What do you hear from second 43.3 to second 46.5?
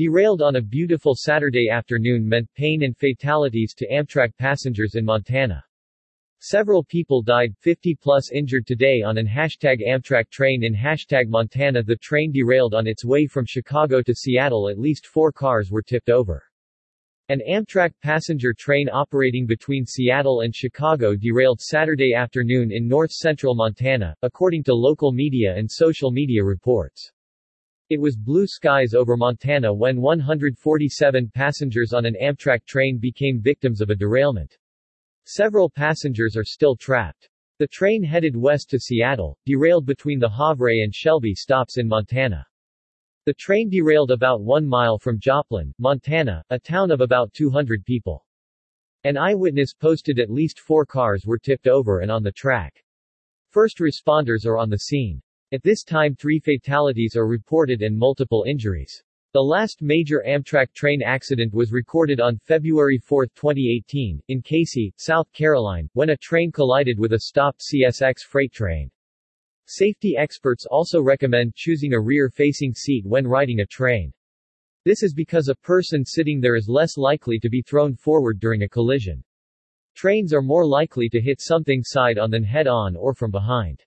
train derailed about one mile from Joplin, Montana,